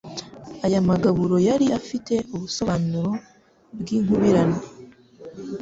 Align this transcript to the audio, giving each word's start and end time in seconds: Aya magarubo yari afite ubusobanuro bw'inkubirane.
Aya 0.65 0.79
magarubo 0.89 1.35
yari 1.47 1.65
afite 1.79 2.13
ubusobanuro 2.35 3.11
bw'inkubirane. 3.79 4.59